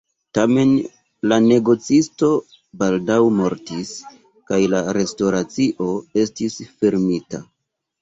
[0.35, 0.69] Tamen
[1.31, 2.31] la negocisto
[2.81, 3.93] baldaŭ mortis
[4.51, 5.95] kaj la restoracio
[6.27, 7.49] estis fermita.